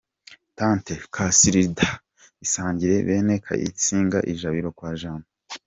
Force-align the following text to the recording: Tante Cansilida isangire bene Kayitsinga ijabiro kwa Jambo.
Tante 0.57 0.93
Cansilida 1.15 1.87
isangire 2.45 2.95
bene 3.07 3.33
Kayitsinga 3.45 4.19
ijabiro 4.31 4.69
kwa 4.77 4.91
Jambo. 4.99 5.27